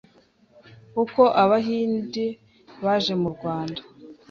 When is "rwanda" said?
3.35-3.81